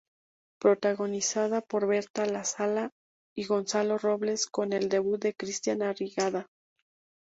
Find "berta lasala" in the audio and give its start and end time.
1.85-2.89